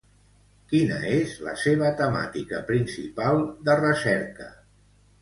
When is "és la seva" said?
1.17-1.93